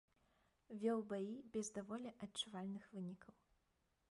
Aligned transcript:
Вёў 0.83 0.99
баі 1.11 1.35
без 1.57 1.67
даволі 1.77 2.15
адчувальных 2.27 2.83
вынікаў. 2.95 3.35